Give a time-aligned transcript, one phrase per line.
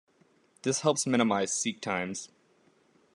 [0.63, 2.29] This helps minimize seek times.